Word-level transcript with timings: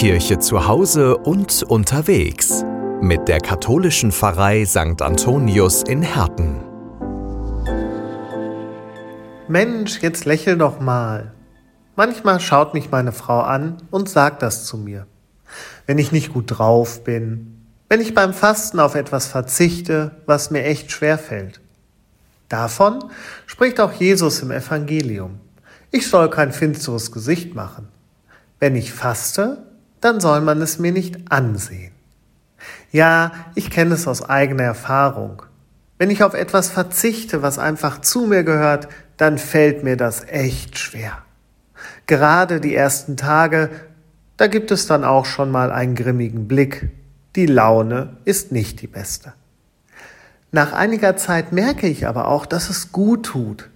KW-Kirche 0.00 0.38
zu 0.38 0.66
Hause 0.66 1.18
und 1.18 1.62
unterwegs 1.62 2.64
mit 3.02 3.28
der 3.28 3.38
katholischen 3.38 4.12
Pfarrei 4.12 4.64
St. 4.64 5.02
Antonius 5.02 5.82
in 5.82 6.00
Herten. 6.00 6.58
Mensch, 9.46 10.00
jetzt 10.00 10.24
lächel 10.24 10.56
doch 10.56 10.80
mal. 10.80 11.34
Manchmal 11.96 12.40
schaut 12.40 12.72
mich 12.72 12.90
meine 12.90 13.12
Frau 13.12 13.40
an 13.40 13.76
und 13.90 14.08
sagt 14.08 14.40
das 14.40 14.64
zu 14.64 14.78
mir. 14.78 15.06
Wenn 15.84 15.98
ich 15.98 16.12
nicht 16.12 16.32
gut 16.32 16.44
drauf 16.46 17.04
bin, 17.04 17.66
wenn 17.90 18.00
ich 18.00 18.14
beim 18.14 18.32
Fasten 18.32 18.80
auf 18.80 18.94
etwas 18.94 19.26
verzichte, 19.26 20.12
was 20.24 20.50
mir 20.50 20.64
echt 20.64 20.90
schwer 20.90 21.18
fällt. 21.18 21.60
Davon 22.48 23.04
spricht 23.44 23.78
auch 23.80 23.92
Jesus 23.92 24.40
im 24.40 24.50
Evangelium. 24.50 25.40
Ich 25.90 26.08
soll 26.08 26.30
kein 26.30 26.52
finsteres 26.52 27.12
Gesicht 27.12 27.54
machen. 27.54 27.88
Wenn 28.60 28.76
ich 28.76 28.92
faste, 28.92 29.66
dann 30.00 30.20
soll 30.20 30.40
man 30.40 30.60
es 30.62 30.78
mir 30.78 30.92
nicht 30.92 31.30
ansehen. 31.30 31.92
Ja, 32.92 33.32
ich 33.54 33.70
kenne 33.70 33.94
es 33.94 34.08
aus 34.08 34.28
eigener 34.28 34.64
Erfahrung. 34.64 35.42
Wenn 35.98 36.10
ich 36.10 36.22
auf 36.22 36.34
etwas 36.34 36.70
verzichte, 36.70 37.42
was 37.42 37.58
einfach 37.58 38.00
zu 38.00 38.26
mir 38.26 38.42
gehört, 38.42 38.88
dann 39.16 39.38
fällt 39.38 39.84
mir 39.84 39.96
das 39.96 40.24
echt 40.26 40.78
schwer. 40.78 41.18
Gerade 42.06 42.60
die 42.60 42.74
ersten 42.74 43.16
Tage, 43.16 43.70
da 44.36 44.46
gibt 44.46 44.70
es 44.70 44.86
dann 44.86 45.04
auch 45.04 45.26
schon 45.26 45.50
mal 45.50 45.70
einen 45.70 45.94
grimmigen 45.94 46.48
Blick. 46.48 46.90
Die 47.36 47.46
Laune 47.46 48.16
ist 48.24 48.50
nicht 48.50 48.80
die 48.80 48.86
beste. 48.86 49.34
Nach 50.52 50.72
einiger 50.72 51.16
Zeit 51.16 51.52
merke 51.52 51.86
ich 51.86 52.08
aber 52.08 52.26
auch, 52.28 52.46
dass 52.46 52.70
es 52.70 52.90
gut 52.90 53.26
tut. 53.26 53.68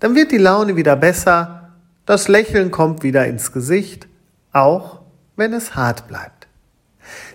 Dann 0.00 0.14
wird 0.14 0.32
die 0.32 0.38
Laune 0.38 0.76
wieder 0.76 0.96
besser, 0.96 1.70
das 2.06 2.28
Lächeln 2.28 2.70
kommt 2.70 3.02
wieder 3.02 3.26
ins 3.26 3.52
Gesicht 3.52 4.06
auch 4.52 4.95
wenn 5.36 5.52
es 5.52 5.74
hart 5.74 6.08
bleibt. 6.08 6.48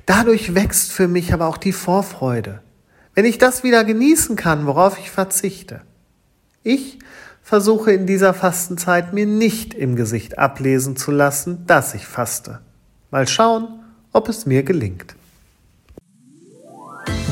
Dadurch 0.06 0.54
wächst 0.56 0.92
für 0.92 1.08
mich 1.08 1.34
aber 1.34 1.48
auch 1.48 1.58
die 1.58 1.72
Vorfreude, 1.72 2.62
wenn 3.14 3.26
ich 3.26 3.38
das 3.38 3.64
wieder 3.64 3.84
genießen 3.84 4.36
kann, 4.36 4.66
worauf 4.66 4.98
ich 4.98 5.12
verzichte. 5.12 5.82
Ich 6.64 7.00
versuche 7.42 7.92
in 7.92 8.06
dieser 8.06 8.34
Fastenzeit 8.34 9.14
mir 9.14 9.26
nicht 9.26 9.74
im 9.74 9.96
Gesicht 9.96 10.38
ablesen 10.38 10.96
zu 10.96 11.12
lassen, 11.12 11.66
dass 11.68 11.94
ich 11.94 12.06
faste. 12.06 12.62
Mal 13.10 13.28
schauen, 13.28 13.84
ob 14.14 14.30
es 14.30 14.46
mir 14.46 14.64
gelingt. 14.64 15.16